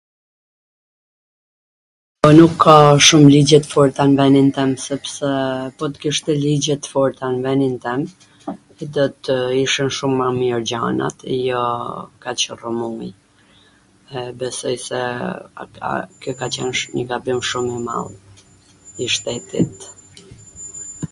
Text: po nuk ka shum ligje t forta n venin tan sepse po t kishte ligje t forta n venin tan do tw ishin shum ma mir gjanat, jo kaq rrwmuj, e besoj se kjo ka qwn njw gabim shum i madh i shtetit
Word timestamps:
po 2.21 2.29
nuk 2.37 2.53
ka 2.63 2.77
shum 3.07 3.23
ligje 3.33 3.59
t 3.63 3.69
forta 3.73 4.03
n 4.09 4.17
venin 4.19 4.49
tan 4.55 4.71
sepse 4.85 5.29
po 5.77 5.85
t 5.91 5.95
kishte 6.01 6.31
ligje 6.45 6.75
t 6.77 6.83
forta 6.93 7.25
n 7.33 7.37
venin 7.45 7.75
tan 7.83 7.99
do 8.95 9.05
tw 9.23 9.33
ishin 9.65 9.89
shum 9.97 10.13
ma 10.21 10.27
mir 10.39 10.59
gjanat, 10.71 11.17
jo 11.45 11.63
kaq 12.23 12.39
rrwmuj, 12.57 13.01
e 14.17 14.27
besoj 14.39 14.77
se 14.87 15.01
kjo 16.21 16.31
ka 16.39 16.47
qwn 16.57 16.69
njw 16.95 17.05
gabim 17.13 17.39
shum 17.53 17.65
i 17.77 17.79
madh 17.87 18.15
i 19.07 19.15
shtetit 19.15 19.77